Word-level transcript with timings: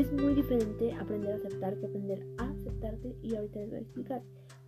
Es 0.00 0.10
muy 0.14 0.32
diferente 0.32 0.94
aprender 0.94 1.34
a 1.34 1.36
aceptar 1.36 1.78
que 1.78 1.84
aprender 1.84 2.26
a 2.38 2.48
aceptarte 2.48 3.14
y 3.20 3.36
ahorita 3.36 3.60
les 3.60 3.68
voy 3.68 3.78
a 3.80 3.82
explicar. 3.82 4.22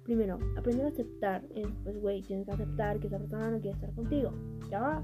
Primero, 0.05 0.39
aprender 0.59 0.85
a 0.85 0.91
aceptar 0.91 1.43
es, 1.55 1.67
pues, 1.85 1.99
güey, 1.99 2.21
tienes 2.21 2.45
que 2.45 2.53
aceptar 2.53 3.01
que 3.01 3.07
esa 3.07 3.17
persona 3.17 3.51
no 3.51 3.59
quiere 3.59 3.75
estar 3.75 3.95
contigo. 3.95 4.31
¿Ya 4.71 4.83
va? 4.83 5.03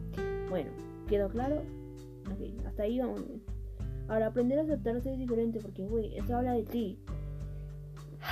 Bueno, 0.51 0.71
¿quedó 1.09 1.31
claro? 1.31 1.63
Ok, 2.31 2.67
hasta 2.67 2.83
ahí 2.83 2.99
vamos 2.99 3.25
Ahora, 4.09 4.27
aprender 4.27 4.59
a 4.59 4.63
aceptarse 4.65 5.11
es 5.11 5.19
diferente 5.19 5.61
porque, 5.63 5.87
güey, 5.87 6.15
esto 6.15 6.37
habla 6.37 6.53
de 6.53 6.65
ti. 6.65 6.99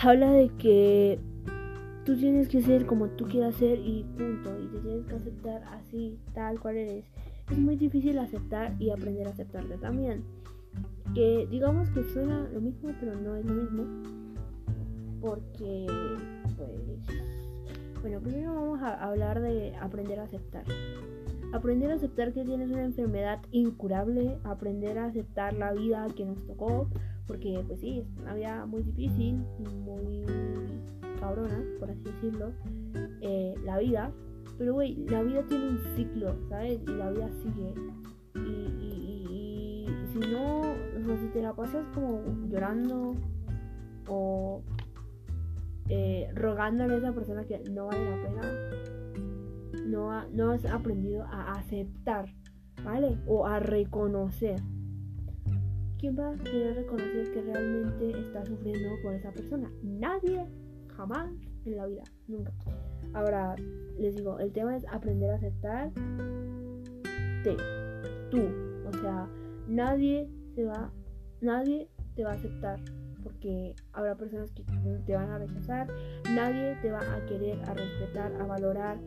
Habla 0.02 0.32
de 0.32 0.50
que 0.58 1.18
tú 2.04 2.14
tienes 2.14 2.48
que 2.48 2.60
ser 2.60 2.84
como 2.84 3.08
tú 3.08 3.24
quieras 3.24 3.54
ser 3.54 3.78
y 3.78 4.04
punto. 4.18 4.54
Y 4.62 4.66
te 4.66 4.80
tienes 4.80 5.06
que 5.06 5.14
aceptar 5.14 5.62
así, 5.72 6.18
tal 6.34 6.60
cual 6.60 6.76
eres. 6.76 7.06
Es 7.50 7.56
muy 7.56 7.76
difícil 7.76 8.18
aceptar 8.18 8.76
y 8.78 8.90
aprender 8.90 9.26
a 9.28 9.30
aceptarte 9.30 9.78
también. 9.78 10.35
Que 11.14 11.46
digamos 11.50 11.88
que 11.90 12.04
suena 12.04 12.48
lo 12.52 12.60
mismo, 12.60 12.90
pero 13.00 13.14
no 13.14 13.36
es 13.36 13.44
lo 13.44 13.54
mismo. 13.54 13.84
Porque, 15.20 15.86
pues... 16.56 17.16
Bueno, 18.00 18.20
primero 18.20 18.54
vamos 18.54 18.80
a 18.82 18.94
hablar 19.04 19.40
de 19.40 19.74
aprender 19.76 20.20
a 20.20 20.24
aceptar. 20.24 20.64
Aprender 21.52 21.90
a 21.90 21.94
aceptar 21.94 22.32
que 22.32 22.44
tienes 22.44 22.70
una 22.70 22.84
enfermedad 22.84 23.40
incurable, 23.50 24.38
aprender 24.44 24.98
a 24.98 25.06
aceptar 25.06 25.54
la 25.54 25.72
vida 25.72 26.06
que 26.14 26.24
nos 26.24 26.44
tocó, 26.46 26.88
porque 27.26 27.62
pues 27.66 27.80
sí, 27.80 28.00
es 28.00 28.22
una 28.22 28.34
vida 28.34 28.66
muy 28.66 28.82
difícil, 28.82 29.44
muy 29.84 30.24
cabrona, 31.18 31.64
por 31.78 31.90
así 31.90 32.02
decirlo, 32.02 32.52
eh, 33.20 33.54
la 33.64 33.78
vida. 33.78 34.12
Pero 34.58 34.74
güey, 34.74 34.96
la 35.08 35.22
vida 35.22 35.42
tiene 35.48 35.68
un 35.68 35.78
ciclo, 35.96 36.36
¿sabes? 36.48 36.80
Y 36.86 36.90
la 36.92 37.10
vida 37.10 37.28
sigue. 37.42 37.74
Y, 38.48 39.86
si 40.12 40.18
no, 40.30 40.55
si 41.18 41.28
te 41.28 41.42
la 41.42 41.54
pasas 41.54 41.86
como 41.94 42.22
llorando 42.48 43.14
o 44.08 44.62
eh, 45.88 46.28
rogándole 46.34 46.94
a 46.94 46.98
esa 46.98 47.12
persona 47.12 47.44
que 47.44 47.62
no 47.70 47.86
vale 47.86 48.10
la 48.10 48.22
pena, 48.22 48.42
no, 49.86 50.50
has 50.50 50.64
aprendido 50.66 51.24
a 51.24 51.52
aceptar, 51.52 52.26
¿vale? 52.84 53.18
O 53.26 53.46
a 53.46 53.60
reconocer. 53.60 54.60
¿Quién 55.98 56.18
va 56.18 56.30
a 56.30 56.36
querer 56.36 56.76
reconocer 56.76 57.32
que 57.32 57.42
realmente 57.42 58.18
está 58.20 58.44
sufriendo 58.44 58.90
por 59.02 59.14
esa 59.14 59.32
persona? 59.32 59.70
Nadie, 59.82 60.46
jamás 60.96 61.32
en 61.64 61.76
la 61.76 61.86
vida, 61.86 62.02
nunca. 62.28 62.52
Ahora, 63.14 63.56
les 63.98 64.16
digo, 64.16 64.38
el 64.38 64.52
tema 64.52 64.76
es 64.76 64.84
aprender 64.92 65.30
a 65.30 65.36
aceptar 65.36 65.90
te, 67.42 67.56
tú. 68.30 68.42
O 68.86 68.92
sea, 69.00 69.28
nadie 69.68 70.28
se 70.54 70.64
va, 70.64 70.92
nadie 71.40 71.88
te 72.14 72.24
va 72.24 72.32
a 72.32 72.34
aceptar 72.34 72.80
porque 73.22 73.74
habrá 73.92 74.16
personas 74.16 74.52
que 74.52 74.62
te 74.62 75.14
van 75.14 75.30
a 75.30 75.38
rechazar, 75.38 75.88
nadie 76.32 76.76
te 76.80 76.92
va 76.92 77.00
a 77.00 77.26
querer, 77.26 77.60
a 77.64 77.74
respetar, 77.74 78.32
a 78.40 78.46
valorar, 78.46 78.98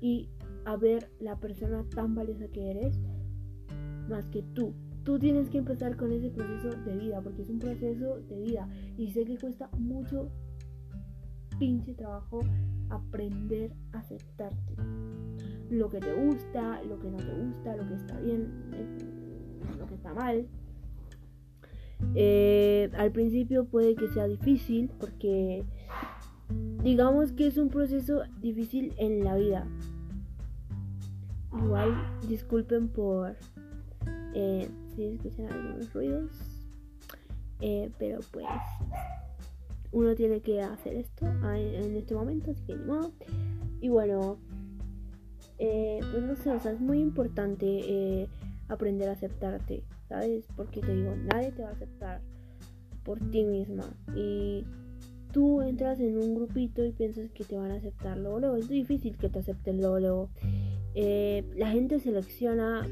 y 0.00 0.30
a 0.64 0.76
ver 0.76 1.10
la 1.20 1.36
persona 1.36 1.84
tan 1.94 2.14
valiosa 2.14 2.48
que 2.48 2.70
eres 2.70 2.98
más 4.08 4.26
que 4.26 4.42
tú. 4.54 4.74
Tú 5.04 5.18
tienes 5.18 5.48
que 5.48 5.58
empezar 5.58 5.96
con 5.96 6.12
ese 6.12 6.30
proceso 6.30 6.76
de 6.82 6.96
vida, 6.96 7.20
porque 7.22 7.42
es 7.42 7.50
un 7.50 7.58
proceso 7.58 8.20
de 8.28 8.40
vida. 8.40 8.68
Y 8.96 9.10
sé 9.12 9.24
que 9.24 9.38
cuesta 9.38 9.70
mucho 9.78 10.30
pinche 11.58 11.94
trabajo 11.94 12.40
aprender 12.90 13.72
a 13.92 13.98
aceptarte. 13.98 14.74
Lo 15.70 15.88
que 15.88 16.00
te 16.00 16.12
gusta, 16.12 16.82
lo 16.82 16.98
que 16.98 17.10
no 17.10 17.16
te 17.16 17.34
gusta, 17.34 17.76
lo 17.76 17.86
que 17.86 17.94
está 17.94 18.20
bien, 18.20 18.50
lo 19.78 19.86
que 19.86 19.94
está 19.94 20.14
mal. 20.14 20.46
Eh, 22.14 22.90
al 22.96 23.12
principio 23.12 23.66
puede 23.66 23.94
que 23.94 24.08
sea 24.08 24.26
difícil 24.26 24.90
porque 24.98 25.64
digamos 26.82 27.32
que 27.32 27.46
es 27.46 27.56
un 27.58 27.68
proceso 27.68 28.22
difícil 28.40 28.94
en 28.98 29.24
la 29.24 29.36
vida. 29.36 29.66
Igual 31.52 31.94
disculpen 32.28 32.88
por 32.88 33.36
eh, 34.34 34.68
si 34.94 35.04
escuchan 35.04 35.52
algunos 35.52 35.92
ruidos. 35.92 36.30
Eh, 37.62 37.90
pero 37.98 38.20
pues 38.30 38.46
uno 39.92 40.14
tiene 40.14 40.40
que 40.40 40.62
hacer 40.62 40.94
esto 40.94 41.26
en 41.26 41.96
este 41.96 42.14
momento, 42.14 42.52
así 42.52 42.62
que 42.64 42.76
no. 42.76 43.12
Y 43.80 43.88
bueno, 43.90 44.38
pues 45.58 46.22
no 46.22 46.36
sé, 46.36 46.50
o 46.50 46.60
sea, 46.60 46.72
es 46.72 46.80
muy 46.80 47.00
importante 47.00 48.28
aprender 48.70 49.08
a 49.08 49.12
aceptarte, 49.12 49.82
¿sabes? 50.08 50.46
Porque 50.56 50.80
te 50.80 50.94
digo, 50.94 51.14
nadie 51.16 51.52
te 51.52 51.62
va 51.62 51.70
a 51.70 51.72
aceptar 51.72 52.20
por 53.02 53.18
ti 53.30 53.44
misma. 53.44 53.84
Y 54.14 54.64
tú 55.32 55.60
entras 55.60 56.00
en 56.00 56.16
un 56.16 56.34
grupito 56.34 56.84
y 56.84 56.92
piensas 56.92 57.30
que 57.32 57.44
te 57.44 57.56
van 57.56 57.72
a 57.72 57.74
aceptar 57.74 58.16
luego, 58.16 58.40
luego. 58.40 58.56
Es 58.56 58.68
difícil 58.68 59.16
que 59.16 59.28
te 59.28 59.40
acepten 59.40 59.78
luego, 59.78 59.98
luego. 59.98 60.28
Eh, 60.94 61.44
la 61.56 61.70
gente 61.70 61.98
selecciona 61.98 62.86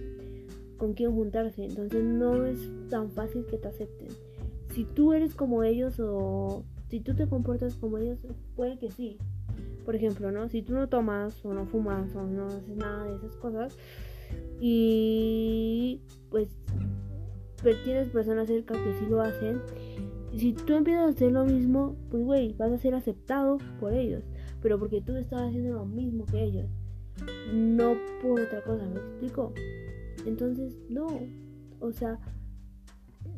con 0.77 0.95
quién 0.95 1.13
juntarse, 1.13 1.65
entonces 1.65 2.05
no 2.05 2.47
es 2.47 2.59
tan 2.91 3.11
fácil 3.11 3.47
que 3.47 3.59
te 3.59 3.69
acepten. 3.69 4.09
Si 4.75 4.85
tú 4.85 5.13
eres 5.13 5.35
como 5.35 5.65
ellos 5.65 5.99
o 5.99 6.65
si 6.89 7.01
tú 7.01 7.15
te 7.15 7.27
comportas 7.27 7.75
como 7.77 7.99
ellos, 7.99 8.19
puede 8.55 8.79
que 8.79 8.91
sí. 8.91 9.19
Por 9.85 9.97
ejemplo, 9.97 10.31
¿no? 10.31 10.49
Si 10.49 10.63
tú 10.63 10.75
no 10.75 10.89
tomas 10.89 11.45
o 11.45 11.53
no 11.55 11.67
fumas 11.67 12.15
o 12.15 12.23
no 12.23 12.47
haces 12.47 12.77
nada 12.77 13.05
de 13.05 13.17
esas 13.17 13.37
cosas 13.37 13.77
y 14.61 16.01
pues, 16.31 16.49
pues 17.63 17.83
tienes 17.85 18.09
personas 18.09 18.49
cerca 18.49 18.75
que 18.75 18.93
sí 18.99 19.07
lo 19.09 19.21
hacen 19.21 19.61
si 20.37 20.53
tú 20.53 20.75
empiezas 20.75 21.07
a 21.07 21.09
hacer 21.09 21.33
lo 21.33 21.45
mismo, 21.45 21.97
pues 22.11 22.23
güey, 22.23 22.53
vas 22.55 22.73
a 22.73 22.79
ser 22.79 22.95
aceptado 22.95 23.59
por 23.81 23.93
ellos. 23.93 24.23
Pero 24.61 24.79
porque 24.79 25.01
tú 25.01 25.17
estás 25.17 25.43
haciendo 25.43 25.75
lo 25.75 25.87
mismo 25.87 26.27
que 26.27 26.43
ellos. 26.43 26.67
No 27.53 27.95
por 28.23 28.41
otra 28.41 28.63
cosa, 28.63 28.85
¿me 28.87 28.97
explico? 28.97 29.53
Entonces, 30.27 30.77
no. 30.89 31.07
O 31.81 31.93
sea, 31.93 32.19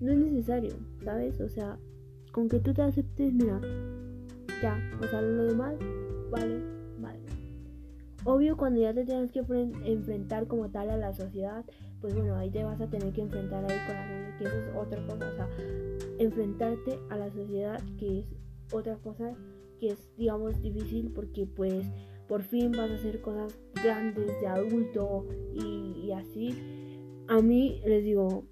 no 0.00 0.12
es 0.12 0.18
necesario, 0.18 0.72
¿sabes? 1.04 1.40
O 1.40 1.48
sea, 1.48 1.78
con 2.32 2.48
que 2.48 2.58
tú 2.58 2.72
te 2.72 2.82
aceptes, 2.82 3.32
mira, 3.32 3.60
ya. 4.62 4.78
O 5.00 5.06
sea, 5.06 5.22
lo 5.22 5.44
demás, 5.44 5.74
vale. 6.30 6.79
Obvio, 8.24 8.56
cuando 8.56 8.80
ya 8.80 8.92
te 8.92 9.04
tienes 9.04 9.32
que 9.32 9.40
enfrentar 9.40 10.46
como 10.46 10.70
tal 10.70 10.90
a 10.90 10.96
la 10.96 11.12
sociedad, 11.12 11.64
pues 12.00 12.14
bueno, 12.14 12.36
ahí 12.36 12.50
te 12.50 12.64
vas 12.64 12.80
a 12.80 12.86
tener 12.86 13.12
que 13.12 13.22
enfrentar 13.22 13.64
ahí 13.64 13.78
con 13.86 13.94
la 13.96 14.06
gente, 14.06 14.34
que 14.38 14.44
eso 14.44 14.56
es 14.56 14.76
otra 14.76 15.06
cosa. 15.06 15.30
O 15.30 15.34
sea, 15.36 15.48
enfrentarte 16.18 16.98
a 17.08 17.16
la 17.16 17.30
sociedad, 17.30 17.80
que 17.98 18.20
es 18.20 18.26
otra 18.72 18.96
cosa 18.96 19.34
que 19.80 19.88
es, 19.88 20.10
digamos, 20.16 20.60
difícil 20.60 21.10
porque 21.14 21.46
pues 21.46 21.86
por 22.28 22.42
fin 22.42 22.70
vas 22.72 22.90
a 22.90 22.94
hacer 22.94 23.20
cosas 23.22 23.58
grandes 23.82 24.40
de 24.40 24.46
adulto 24.46 25.26
y, 25.54 26.12
así. 26.12 26.54
A 27.28 27.40
mí 27.40 27.80
les 27.86 28.04
digo, 28.04 28.44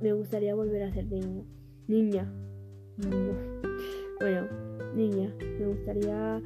me 0.00 0.12
gustaría 0.12 0.54
volver 0.54 0.84
a 0.84 0.92
ser 0.92 1.06
niño. 1.06 1.44
Niña. 1.88 2.32
Bueno, 4.20 4.46
niña. 4.94 5.34
Me 5.58 5.66
gustaría 5.66 6.40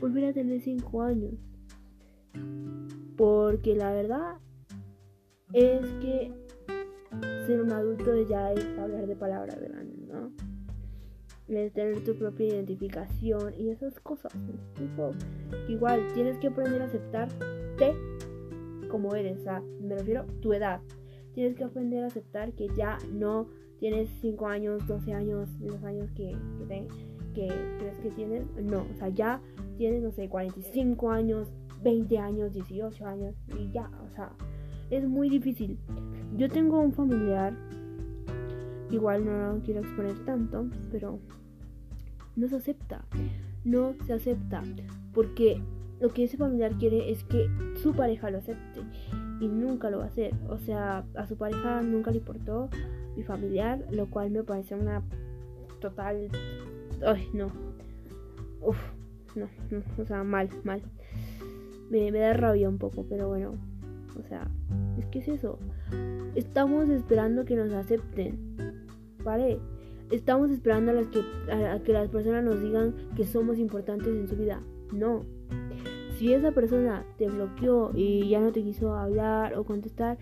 volver 0.00 0.24
a 0.24 0.32
tener 0.32 0.58
5 0.62 1.02
años. 1.02 1.34
Porque 3.16 3.74
la 3.74 3.92
verdad 3.92 4.38
es 5.52 5.86
que 6.00 6.32
ser 7.46 7.62
un 7.62 7.72
adulto 7.72 8.14
ya 8.28 8.52
es 8.52 8.78
hablar 8.78 9.06
de 9.06 9.16
palabras 9.16 9.58
grandes, 9.60 10.08
¿no? 10.08 10.32
Es 11.48 11.72
tener 11.72 12.04
tu 12.04 12.16
propia 12.16 12.46
identificación 12.46 13.54
y 13.58 13.70
esas 13.70 13.98
cosas. 14.00 14.32
Tipo, 14.74 15.10
igual 15.68 16.06
tienes 16.14 16.38
que 16.38 16.48
aprender 16.48 16.80
a 16.82 16.84
aceptarte 16.84 17.94
como 18.90 19.14
eres, 19.14 19.42
sea, 19.42 19.62
me 19.80 19.96
refiero 19.96 20.22
a 20.22 20.26
tu 20.40 20.52
edad. 20.52 20.80
Tienes 21.32 21.56
que 21.56 21.64
aprender 21.64 22.04
a 22.04 22.08
aceptar 22.08 22.52
que 22.52 22.68
ya 22.76 22.98
no 23.12 23.48
tienes 23.78 24.10
5 24.20 24.46
años, 24.46 24.86
12 24.86 25.14
años, 25.14 25.48
los 25.60 25.82
años 25.84 26.10
que, 26.12 26.36
que, 26.68 26.86
que 27.34 27.48
crees 27.78 27.98
que 28.00 28.10
tienes. 28.10 28.44
No, 28.56 28.86
o 28.92 28.94
sea, 28.96 29.08
ya 29.08 29.40
tienes, 29.78 30.02
no 30.02 30.10
sé, 30.10 30.28
45 30.28 31.10
años, 31.10 31.48
20 31.82 32.18
años, 32.18 32.52
18 32.52 33.06
años 33.06 33.34
y 33.58 33.70
ya, 33.70 33.90
o 34.04 34.14
sea, 34.14 34.32
es 34.90 35.06
muy 35.06 35.28
difícil. 35.28 35.78
Yo 36.36 36.48
tengo 36.48 36.80
un 36.80 36.92
familiar, 36.92 37.54
igual 38.90 39.24
no 39.24 39.54
lo 39.54 39.60
quiero 39.62 39.80
exponer 39.80 40.24
tanto, 40.24 40.66
pero 40.90 41.18
no 42.36 42.48
se 42.48 42.56
acepta. 42.56 43.04
No 43.64 43.94
se 44.06 44.14
acepta. 44.14 44.62
Porque 45.12 45.62
lo 46.00 46.08
que 46.08 46.24
ese 46.24 46.36
familiar 46.36 46.72
quiere 46.78 47.10
es 47.10 47.24
que 47.24 47.48
su 47.82 47.94
pareja 47.94 48.30
lo 48.30 48.38
acepte. 48.38 48.80
y 49.40 49.48
nunca 49.48 49.88
lo 49.88 49.98
va 49.98 50.04
a 50.04 50.08
hacer. 50.08 50.34
O 50.48 50.58
sea, 50.58 51.04
a 51.14 51.26
su 51.26 51.36
pareja 51.36 51.80
nunca 51.80 52.10
le 52.10 52.18
importó, 52.18 52.68
mi 53.16 53.22
familiar, 53.22 53.82
lo 53.90 54.08
cual 54.10 54.30
me 54.30 54.42
parece 54.42 54.74
una 54.74 55.02
total... 55.80 56.28
Ay, 57.06 57.26
no. 57.32 57.46
Uf, 58.60 58.76
no, 59.34 59.48
no, 59.70 59.82
o 59.96 60.04
sea, 60.04 60.22
mal, 60.22 60.50
mal. 60.64 60.82
Me, 61.90 62.12
da 62.12 62.32
rabia 62.34 62.68
un 62.68 62.78
poco, 62.78 63.04
pero 63.08 63.28
bueno, 63.28 63.54
o 64.16 64.22
sea, 64.28 64.48
es 64.96 65.06
que 65.06 65.18
es 65.18 65.26
eso. 65.26 65.58
Estamos 66.36 66.88
esperando 66.88 67.44
que 67.44 67.56
nos 67.56 67.72
acepten. 67.72 68.38
¿Vale? 69.24 69.58
Estamos 70.12 70.50
esperando 70.50 70.92
a, 70.92 70.94
las 70.94 71.08
que, 71.08 71.20
a 71.52 71.80
que 71.82 71.92
las 71.92 72.08
personas 72.08 72.44
nos 72.44 72.62
digan 72.62 72.94
que 73.16 73.24
somos 73.24 73.58
importantes 73.58 74.08
en 74.08 74.28
su 74.28 74.36
vida. 74.36 74.62
No. 74.92 75.24
Si 76.16 76.32
esa 76.32 76.52
persona 76.52 77.04
te 77.18 77.28
bloqueó 77.28 77.90
y 77.94 78.28
ya 78.28 78.40
no 78.40 78.52
te 78.52 78.62
quiso 78.62 78.94
hablar 78.94 79.58
o 79.58 79.64
contestar, 79.64 80.16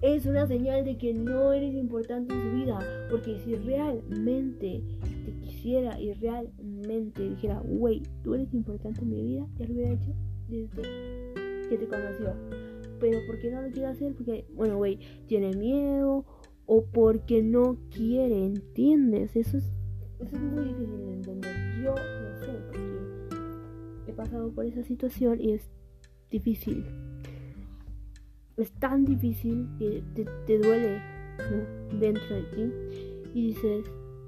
es 0.00 0.24
una 0.24 0.46
señal 0.46 0.84
de 0.84 0.96
que 0.96 1.12
no 1.12 1.52
eres 1.52 1.74
importante 1.74 2.34
en 2.34 2.40
su 2.40 2.56
vida. 2.56 2.78
Porque 3.10 3.38
si 3.38 3.54
realmente 3.54 4.82
te 5.26 5.32
quisiera 5.42 6.00
y 6.00 6.14
realmente 6.14 7.28
dijera, 7.28 7.60
wey, 7.64 8.02
tú 8.22 8.34
eres 8.34 8.54
importante 8.54 9.02
en 9.02 9.10
mi 9.10 9.22
vida, 9.22 9.46
ya 9.56 9.66
lo 9.66 9.74
hubiera 9.74 9.92
hecho 9.92 10.14
desde 10.48 10.82
que 11.68 11.78
te 11.78 11.88
conoció. 11.88 12.34
Pero 13.00 13.18
¿por 13.26 13.38
qué 13.38 13.50
no 13.50 13.62
lo 13.62 13.70
quiere 13.70 13.88
hacer? 13.88 14.14
Porque, 14.14 14.46
bueno, 14.54 14.76
güey, 14.76 14.98
tiene 15.26 15.54
miedo 15.54 16.24
o 16.66 16.84
porque 16.86 17.42
no 17.42 17.76
quiere, 17.90 18.46
¿entiendes? 18.46 19.36
Eso 19.36 19.58
es, 19.58 19.64
eso 20.20 20.36
es 20.36 20.42
muy 20.42 20.64
difícil 20.64 21.06
de 21.06 21.12
entender. 21.12 21.52
Yo 21.82 21.94
lo 21.94 22.38
sé 22.38 22.52
porque 22.68 24.10
he 24.10 24.12
pasado 24.12 24.50
por 24.52 24.64
esa 24.64 24.82
situación 24.82 25.40
y 25.40 25.52
es 25.52 25.68
difícil. 26.30 26.84
Es 28.56 28.70
tan 28.72 29.04
difícil 29.04 29.68
que 29.78 30.02
te, 30.14 30.58
duele 30.58 31.02
dentro 31.98 32.36
de 32.36 32.42
ti 32.42 32.72
y 33.34 33.46
dices, 33.48 33.84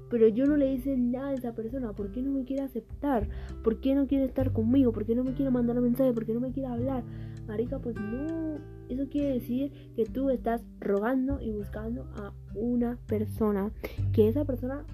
pero 0.09 0.27
yo 0.27 0.45
no 0.45 0.55
le 0.55 0.73
hice 0.73 0.97
nada 0.97 1.29
a 1.29 1.33
esa 1.33 1.53
persona, 1.53 1.93
¿por 1.93 2.11
qué 2.11 2.21
no 2.21 2.31
me 2.31 2.45
quiere 2.45 2.63
aceptar? 2.63 3.27
¿Por 3.63 3.79
qué 3.79 3.95
no 3.95 4.07
quiere 4.07 4.25
estar 4.25 4.53
conmigo? 4.53 4.91
¿Por 4.91 5.05
qué 5.05 5.15
no 5.15 5.23
me 5.23 5.33
quiere 5.33 5.51
mandar 5.51 5.77
un 5.77 5.83
mensaje? 5.83 6.13
¿Por 6.13 6.25
qué 6.25 6.33
no 6.33 6.39
me 6.39 6.51
quiere 6.51 6.69
hablar? 6.69 7.03
Marica, 7.47 7.79
pues 7.79 7.95
no. 7.95 8.57
Eso 8.89 9.07
quiere 9.09 9.33
decir 9.33 9.71
que 9.95 10.05
tú 10.05 10.29
estás 10.29 10.63
rogando 10.79 11.41
y 11.41 11.51
buscando 11.51 12.03
a 12.15 12.33
una 12.55 12.97
persona. 13.07 13.71
Que 14.13 14.29
esa 14.29 14.45
persona 14.45 14.85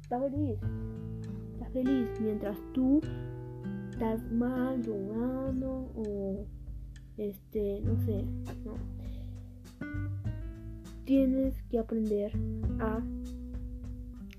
está 0.00 0.20
feliz. 0.20 0.58
Está 1.52 1.70
feliz 1.70 2.08
mientras 2.20 2.58
tú 2.72 3.00
estás 3.90 4.20
mal, 4.32 4.82
rogando 4.84 5.90
o 5.94 6.46
este, 7.16 7.80
no 7.82 7.96
sé. 8.04 8.24
Tienes 11.04 11.62
que 11.64 11.78
aprender 11.78 12.32
a 12.80 13.00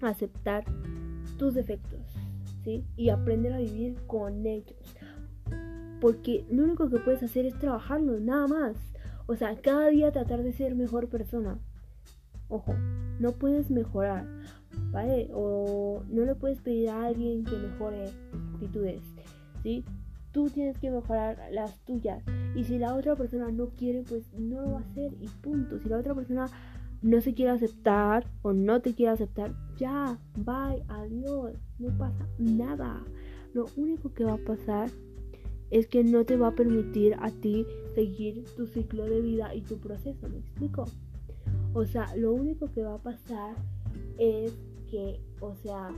aceptar 0.06 0.66
tus 1.38 1.54
defectos, 1.54 2.02
¿sí? 2.64 2.86
Y 2.96 3.10
aprender 3.10 3.54
a 3.54 3.60
vivir 3.60 3.96
con 4.08 4.46
ellos. 4.46 4.96
Porque 6.02 6.46
lo 6.50 6.64
único 6.64 6.90
que 6.90 7.00
puedes 7.00 7.24
hacer 7.24 7.46
es 7.46 7.58
trabajarlo, 7.58 8.20
nada 8.20 8.48
más. 8.48 8.76
O 9.28 9.36
sea, 9.36 9.56
cada 9.56 9.88
día 9.88 10.12
tratar 10.12 10.44
de 10.44 10.54
ser 10.54 10.76
mejor 10.76 11.10
persona. 11.10 11.58
Ojo, 12.48 12.76
no 13.20 13.32
puedes 13.32 13.72
mejorar, 13.72 14.28
¿vale? 14.92 15.30
O 15.34 16.04
no 16.10 16.26
le 16.26 16.36
puedes 16.36 16.62
pedir 16.62 16.90
a 16.90 17.06
alguien 17.06 17.44
que 17.44 17.58
mejore 17.58 18.12
actitudes, 18.54 19.02
¿sí? 19.64 19.84
Tú 20.32 20.50
tienes 20.50 20.78
que 20.78 20.92
mejorar 20.92 21.40
las 21.52 21.80
tuyas. 21.86 22.24
Y 22.56 22.66
si 22.66 22.78
la 22.78 22.94
otra 22.94 23.16
persona 23.16 23.50
no 23.52 23.70
quiere, 23.70 24.04
pues 24.04 24.32
no 24.34 24.62
lo 24.62 24.72
va 24.74 24.80
a 24.80 24.82
hacer 24.82 25.14
y 25.20 25.28
punto. 25.42 25.80
Si 25.80 25.90
la 25.90 25.98
otra 25.98 26.14
persona 26.14 26.48
no 27.06 27.22
se 27.22 27.36
quiere 27.36 27.52
aceptar 27.52 28.26
o 28.42 28.52
no 28.52 28.82
te 28.82 28.96
quiere 28.96 29.12
aceptar, 29.12 29.54
ya, 29.78 30.20
bye, 30.38 30.84
adiós, 30.88 31.54
no 31.78 31.96
pasa 32.00 32.28
nada. 32.40 33.06
Lo 33.54 33.68
único 33.76 34.12
que 34.12 34.24
va 34.24 34.34
a 34.34 34.38
pasar 34.44 34.90
es 35.70 35.86
que 35.86 36.04
no 36.04 36.26
te 36.26 36.36
va 36.36 36.48
a 36.48 36.56
permitir 36.56 37.16
a 37.20 37.30
ti 37.30 37.68
seguir 37.94 38.44
tu 38.56 38.66
ciclo 38.66 39.06
de 39.06 39.22
vida 39.22 39.54
y 39.54 39.62
tu 39.62 39.78
proceso, 39.78 40.28
¿me 40.28 40.40
explico? 40.40 40.86
O 41.76 41.86
sea, 41.86 42.08
lo 42.16 42.34
único 42.34 42.72
que 42.72 42.82
va 42.82 42.96
a 42.96 43.04
pasar 43.04 43.56
es 44.18 44.58
que, 44.90 45.22
o 45.42 45.54
sea, 45.54 45.90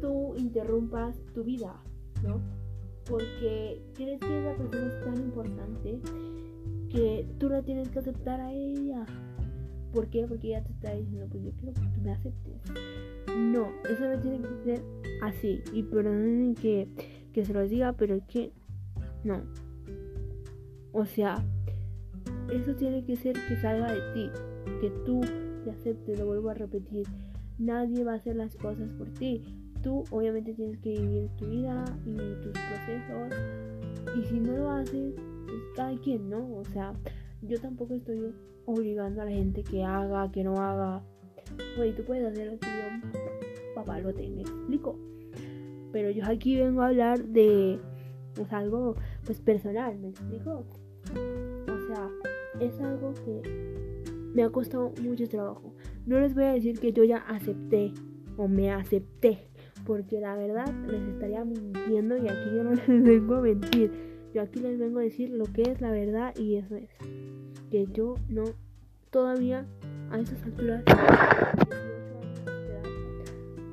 tú 0.00 0.34
interrumpas 0.38 1.18
tu 1.34 1.44
vida, 1.44 1.82
¿no? 2.22 2.40
Porque 3.04 3.82
tienes 3.94 4.20
que 4.20 4.40
esa 4.40 4.56
persona 4.56 4.88
es 4.88 5.04
tan 5.04 5.16
importante 5.18 6.00
que 6.90 7.26
tú 7.38 7.48
la 7.48 7.62
tienes 7.62 7.88
que 7.88 7.98
aceptar 7.98 8.40
a 8.40 8.52
ella. 8.52 9.04
¿Por 9.92 10.08
qué? 10.08 10.26
Porque 10.26 10.48
ella 10.48 10.62
te 10.62 10.72
está 10.72 10.94
diciendo, 10.94 11.26
pues 11.30 11.44
yo 11.44 11.50
quiero 11.52 11.74
que 11.74 11.86
tú 11.94 12.00
me 12.02 12.12
aceptes. 12.12 12.54
No, 13.36 13.68
eso 13.88 14.08
no 14.08 14.20
tiene 14.20 14.40
que 14.40 14.64
ser 14.64 14.82
así. 15.22 15.62
Y 15.72 15.82
perdonen 15.82 16.54
que, 16.54 16.88
que 17.32 17.44
se 17.44 17.52
los 17.52 17.70
diga, 17.70 17.92
pero 17.94 18.14
es 18.14 18.24
que 18.24 18.52
no. 19.24 19.42
O 20.92 21.04
sea, 21.04 21.44
eso 22.52 22.74
tiene 22.74 23.04
que 23.04 23.16
ser 23.16 23.36
que 23.48 23.56
salga 23.56 23.92
de 23.92 24.12
ti. 24.14 24.30
Que 24.80 24.90
tú 25.04 25.20
te 25.64 25.70
aceptes, 25.70 26.18
lo 26.18 26.26
vuelvo 26.26 26.50
a 26.50 26.54
repetir. 26.54 27.06
Nadie 27.58 28.04
va 28.04 28.12
a 28.12 28.16
hacer 28.16 28.36
las 28.36 28.54
cosas 28.56 28.90
por 28.92 29.08
ti. 29.10 29.42
Tú 29.82 30.04
obviamente 30.10 30.54
tienes 30.54 30.78
que 30.78 30.90
vivir 30.90 31.28
tu 31.36 31.46
vida 31.46 31.84
y 32.04 32.14
tus 32.42 32.52
procesos. 32.52 33.34
Y 34.16 34.22
si 34.24 34.40
no 34.40 34.56
lo 34.56 34.70
haces, 34.70 35.14
cada 35.76 35.96
quien, 36.00 36.30
¿no? 36.30 36.56
O 36.56 36.64
sea, 36.64 36.94
yo 37.42 37.60
tampoco 37.60 37.94
estoy 37.94 38.34
obligando 38.64 39.22
a 39.22 39.26
la 39.26 39.30
gente 39.30 39.62
que 39.62 39.84
haga, 39.84 40.32
que 40.32 40.42
no 40.42 40.54
haga. 40.54 41.02
Güey, 41.76 41.94
tú 41.94 42.02
puedes 42.02 42.24
hacer 42.24 42.52
lo 42.52 42.58
que 42.58 42.66
yo 42.66 43.74
papalote, 43.74 44.28
me 44.28 44.40
explico. 44.40 44.98
Pero 45.92 46.10
yo 46.10 46.24
aquí 46.26 46.58
vengo 46.58 46.82
a 46.82 46.88
hablar 46.88 47.22
de 47.22 47.78
pues, 48.34 48.52
algo 48.52 48.96
pues 49.24 49.40
personal, 49.40 49.96
me 49.98 50.08
explico. 50.08 50.64
O 51.68 51.86
sea, 51.86 52.10
es 52.60 52.80
algo 52.80 53.12
que 53.14 53.42
me 54.34 54.42
ha 54.42 54.50
costado 54.50 54.92
mucho 55.02 55.28
trabajo. 55.28 55.72
No 56.06 56.18
les 56.18 56.34
voy 56.34 56.44
a 56.44 56.52
decir 56.52 56.80
que 56.80 56.92
yo 56.92 57.04
ya 57.04 57.18
acepté 57.18 57.92
o 58.36 58.48
me 58.48 58.70
acepté, 58.70 59.48
porque 59.86 60.20
la 60.20 60.36
verdad 60.36 60.66
les 60.88 61.02
estaría 61.02 61.44
mintiendo 61.44 62.16
y 62.16 62.28
aquí 62.28 62.50
yo 62.54 62.64
no 62.64 62.70
les 62.88 63.02
vengo 63.02 63.36
a 63.36 63.40
mentir. 63.42 64.15
Yo 64.36 64.42
aquí 64.42 64.60
les 64.60 64.78
vengo 64.78 64.98
a 64.98 65.02
decir 65.02 65.30
lo 65.30 65.46
que 65.46 65.62
es 65.62 65.80
la 65.80 65.90
verdad 65.90 66.36
y 66.36 66.56
eso 66.56 66.76
es 66.76 66.90
que 67.70 67.86
yo 67.94 68.16
no 68.28 68.44
todavía 69.08 69.64
a 70.10 70.20
esas 70.20 70.42
alturas 70.42 70.84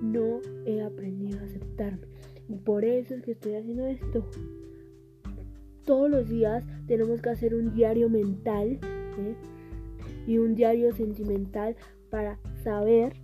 no 0.01 0.39
he 0.65 0.81
aprendido 0.81 1.41
a 1.41 1.43
aceptarme. 1.43 2.07
Y 2.47 2.55
por 2.55 2.85
eso 2.85 3.13
es 3.13 3.23
que 3.23 3.33
estoy 3.33 3.55
haciendo 3.55 3.87
esto. 3.87 4.25
Todos 5.83 6.09
los 6.09 6.29
días 6.29 6.63
tenemos 6.87 7.19
que 7.19 7.31
hacer 7.31 7.55
un 7.55 7.73
diario 7.73 8.07
mental 8.07 8.79
¿eh? 9.19 9.35
y 10.25 10.37
un 10.37 10.55
diario 10.55 10.93
sentimental 10.93 11.75
para 12.09 12.39
saber 12.63 13.17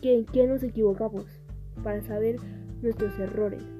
en 0.00 0.24
qué 0.26 0.46
nos 0.46 0.62
equivocamos, 0.62 1.26
para 1.82 2.02
saber 2.02 2.36
nuestros 2.82 3.18
errores. 3.18 3.77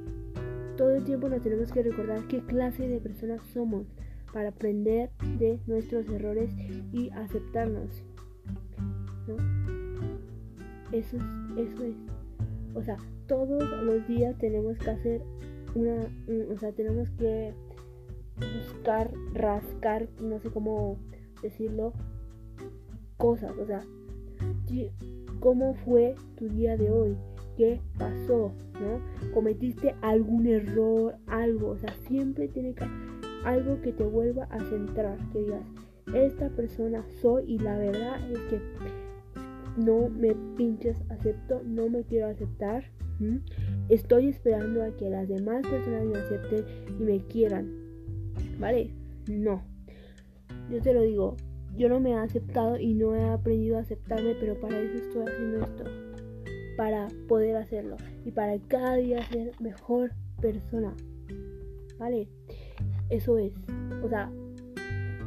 Todo 0.79 0.95
el 0.95 1.03
tiempo 1.03 1.29
nos 1.29 1.43
tenemos 1.43 1.73
que 1.73 1.83
recordar 1.83 2.29
qué 2.29 2.41
clase 2.41 2.87
de 2.87 3.01
personas 3.01 3.43
somos 3.53 3.85
para 4.33 4.51
aprender 4.51 5.11
de 5.39 5.59
nuestros 5.67 6.09
errores 6.09 6.53
y 6.93 7.11
aceptarnos. 7.11 8.05
Eso 10.93 11.17
es, 11.17 11.67
eso 11.69 11.83
es. 11.83 11.95
O 12.75 12.83
sea, 12.85 12.97
todos 13.27 13.61
los 13.83 14.07
días 14.07 14.39
tenemos 14.39 14.79
que 14.79 14.91
hacer 14.91 15.23
una, 15.75 15.97
o 16.55 16.57
sea, 16.59 16.71
tenemos 16.71 17.11
que 17.11 17.53
buscar, 18.37 19.11
rascar, 19.35 20.09
no 20.21 20.39
sé 20.39 20.49
cómo 20.51 20.97
decirlo, 21.43 21.93
cosas, 23.17 23.51
o 23.59 23.67
sea, 23.67 23.83
cómo 25.41 25.75
fue 25.75 26.15
tu 26.37 26.49
día 26.49 26.77
de 26.77 26.89
hoy, 26.89 27.17
qué 27.59 27.81
pasó, 27.99 28.55
¿no? 28.81 29.33
Cometiste 29.35 29.95
algún 30.01 30.47
error, 30.47 31.17
algo, 31.27 31.71
o 31.71 31.77
sea, 31.77 31.93
siempre 32.07 32.47
tiene 32.47 32.73
que 32.73 32.87
algo 33.45 33.81
que 33.83 33.93
te 33.93 34.05
vuelva 34.05 34.45
a 34.45 34.61
centrar, 34.61 35.19
que 35.33 35.41
digas, 35.41 35.65
esta 36.15 36.49
persona 36.51 37.05
soy 37.21 37.45
y 37.47 37.59
la 37.59 37.77
verdad 37.77 38.19
es 38.31 38.39
que 38.43 38.61
no 39.77 40.09
me 40.09 40.35
pinches, 40.57 41.03
acepto, 41.11 41.61
no 41.65 41.89
me 41.89 42.05
quiero 42.05 42.29
aceptar. 42.29 42.85
Estoy 43.89 44.29
esperando 44.29 44.85
a 44.85 44.97
que 44.97 45.11
las 45.11 45.29
demás 45.29 45.67
personas 45.67 46.05
me 46.05 46.19
acepten 46.19 46.65
y 47.01 47.03
me 47.03 47.19
quieran. 47.27 47.69
¿Vale? 48.61 48.93
No. 49.29 49.63
Yo 50.71 50.81
te 50.81 50.95
lo 50.95 51.03
digo, 51.03 51.37
yo 51.77 51.89
no 51.89 51.99
me 51.99 52.11
he 52.11 52.15
aceptado 52.15 52.79
y 52.79 52.95
no 52.95 53.17
he 53.17 53.25
aprendido 53.25 53.79
a 53.79 53.81
aceptarme, 53.81 54.37
pero 54.39 54.59
para 54.61 54.81
eso 54.81 54.97
estoy 54.97 55.23
haciendo 55.27 55.65
esto. 55.65 56.08
Para 56.79 57.09
poder 57.29 57.57
hacerlo 57.57 57.97
y 58.25 58.31
para 58.31 58.59
cada 58.69 58.95
día 58.95 59.23
ser 59.29 59.53
mejor 59.61 60.13
persona. 60.41 60.95
¿vale? 61.99 62.29
Eso 63.11 63.39
es. 63.39 63.53
O 64.03 64.09
sea, 64.09 64.31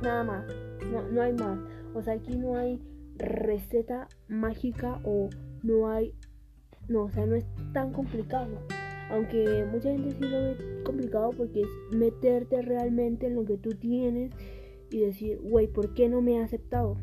nada 0.01 0.23
más. 0.23 0.45
No, 0.91 1.07
no 1.09 1.21
hay 1.21 1.33
más. 1.33 1.59
O 1.93 2.01
sea, 2.01 2.13
aquí 2.13 2.35
no 2.37 2.55
hay 2.55 2.79
receta 3.17 4.07
mágica 4.27 4.99
o 5.03 5.29
no 5.63 5.89
hay... 5.89 6.13
No, 6.87 7.03
o 7.03 7.11
sea, 7.11 7.25
no 7.25 7.35
es 7.35 7.45
tan 7.73 7.91
complicado. 7.91 8.49
Aunque 9.09 9.65
mucha 9.71 9.91
gente 9.91 10.11
sí 10.11 10.21
lo 10.21 10.41
ve 10.41 10.83
complicado 10.83 11.31
porque 11.31 11.61
es 11.61 11.97
meterte 11.97 12.61
realmente 12.61 13.27
en 13.27 13.35
lo 13.35 13.45
que 13.45 13.57
tú 13.57 13.71
tienes 13.71 14.31
y 14.89 15.01
decir, 15.01 15.39
güey, 15.41 15.67
¿por 15.67 15.93
qué 15.93 16.09
no 16.09 16.21
me 16.21 16.39
ha 16.39 16.45
aceptado? 16.45 16.97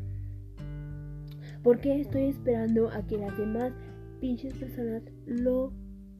¿Por 1.63 1.79
qué 1.79 1.99
estoy 1.99 2.25
esperando 2.25 2.89
a 2.89 3.05
que 3.05 3.17
las 3.17 3.37
demás 3.37 3.73
pinches 4.19 4.53
personas 4.53 5.03
lo, 5.25 5.73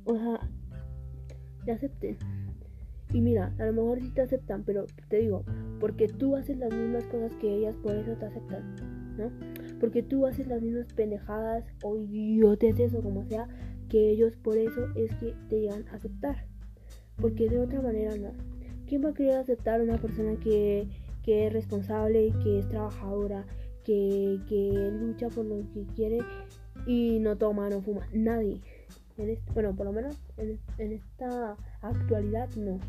o 0.05 0.39
te 1.65 1.71
acepten? 1.71 2.17
Y 3.11 3.21
mira, 3.21 3.53
a 3.57 3.65
lo 3.65 3.73
mejor 3.73 4.01
sí 4.01 4.11
te 4.11 4.21
aceptan, 4.21 4.63
pero 4.63 4.85
te 5.07 5.17
digo, 5.17 5.43
porque 5.79 6.07
tú 6.07 6.35
haces 6.35 6.57
las 6.57 6.71
mismas 6.71 7.05
cosas 7.05 7.33
que 7.37 7.55
ellas, 7.55 7.75
por 7.77 7.95
eso 7.95 8.13
te 8.13 8.25
aceptan, 8.25 8.75
¿no? 9.17 9.31
Porque 9.79 10.03
tú 10.03 10.27
haces 10.27 10.47
las 10.47 10.61
mismas 10.61 10.93
pendejadas 10.93 11.65
o 11.83 11.97
idioteces 11.97 12.93
o 12.93 13.01
como 13.01 13.25
sea, 13.25 13.47
que 13.89 14.11
ellos 14.11 14.35
por 14.35 14.57
eso 14.57 14.87
es 14.95 15.11
que 15.15 15.33
te 15.49 15.61
llegan 15.61 15.87
a 15.87 15.95
aceptar. 15.95 16.45
Porque 17.19 17.49
de 17.49 17.59
otra 17.59 17.81
manera 17.81 18.15
no. 18.15 18.31
¿Quién 18.85 19.03
va 19.03 19.09
a 19.09 19.13
querer 19.13 19.37
aceptar 19.37 19.81
a 19.81 19.83
una 19.83 19.97
persona 19.97 20.35
que, 20.39 20.87
que 21.23 21.47
es 21.47 21.53
responsable, 21.53 22.31
que 22.43 22.59
es 22.59 22.69
trabajadora, 22.69 23.45
que, 23.83 24.39
que, 24.47 24.91
lucha 24.99 25.29
por 25.29 25.45
lo 25.45 25.57
que 25.73 25.85
quiere 25.95 26.19
y 26.85 27.19
no 27.19 27.37
toma, 27.37 27.69
no 27.69 27.81
fuma? 27.81 28.07
Nadie. 28.13 28.61
bueno, 29.53 29.75
por 29.75 29.85
lo 29.85 29.93
menos 29.93 30.17
en, 30.37 30.59
en 30.77 30.93
esta 30.93 31.55
actualidad 31.81 32.49
no. 32.55 32.79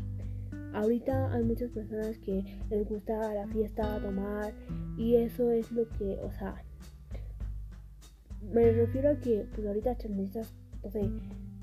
Ahorita 0.73 1.33
hay 1.33 1.43
muchas 1.43 1.69
personas 1.71 2.17
que 2.19 2.43
les 2.69 2.87
gusta 2.87 3.33
la 3.33 3.47
fiesta, 3.47 3.99
tomar 3.99 4.53
y 4.97 5.15
eso 5.15 5.51
es 5.51 5.71
lo 5.71 5.87
que, 5.89 6.17
o 6.23 6.31
sea, 6.31 6.63
me 8.41 8.71
refiero 8.71 9.11
a 9.11 9.15
que 9.15 9.45
pues 9.53 9.67
ahorita 9.67 9.95
necesitas 10.09 10.53
entonces, 10.83 11.11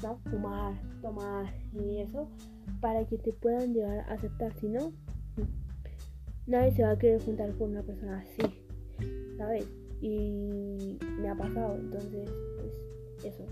¿no? 0.03 0.19
Fumar, 0.31 0.75
tomar 1.03 1.53
y 1.73 1.99
eso, 1.99 2.29
para 2.81 3.05
que 3.07 3.19
te 3.19 3.33
puedan 3.33 3.75
llegar 3.75 4.01
a 4.01 4.13
aceptar. 4.13 4.53
Si 4.61 4.69
no, 4.69 4.93
nadie 6.47 6.73
se 6.73 6.83
va 6.83 6.91
a 6.91 6.99
querer 6.99 7.21
juntar 7.23 7.53
con 7.55 7.71
una 7.71 7.83
persona 7.83 8.19
así, 8.19 8.43
¿sabes? 9.37 9.67
Y 10.01 10.99
me 11.19 11.29
ha 11.29 11.35
pasado, 11.35 11.77
entonces, 11.77 12.31
pues, 12.57 12.73
eso. 13.25 13.45